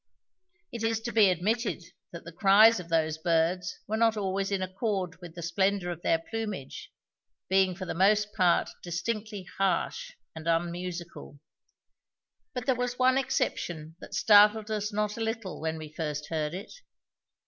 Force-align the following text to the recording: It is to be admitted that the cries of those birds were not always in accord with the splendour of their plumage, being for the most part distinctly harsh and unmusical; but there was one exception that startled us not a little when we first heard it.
It 0.71 0.81
is 0.81 0.99
to 1.01 1.11
be 1.11 1.29
admitted 1.29 1.83
that 2.11 2.23
the 2.23 2.31
cries 2.31 2.79
of 2.79 2.89
those 2.89 3.19
birds 3.19 3.77
were 3.85 3.97
not 3.97 4.17
always 4.17 4.49
in 4.51 4.63
accord 4.63 5.21
with 5.21 5.35
the 5.35 5.43
splendour 5.43 5.91
of 5.91 6.01
their 6.01 6.17
plumage, 6.17 6.91
being 7.49 7.75
for 7.75 7.85
the 7.85 7.93
most 7.93 8.33
part 8.33 8.71
distinctly 8.81 9.45
harsh 9.59 10.13
and 10.35 10.47
unmusical; 10.47 11.39
but 12.55 12.65
there 12.65 12.73
was 12.73 12.97
one 12.97 13.19
exception 13.19 13.95
that 13.99 14.15
startled 14.15 14.71
us 14.71 14.91
not 14.91 15.17
a 15.17 15.21
little 15.21 15.61
when 15.61 15.77
we 15.77 15.93
first 15.93 16.29
heard 16.29 16.55
it. 16.55 16.73